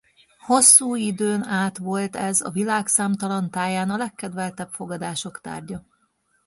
[0.45, 5.85] Hosszú időn át volt ez a világ számtalan táján a legkedveltebb fogadások tárgya.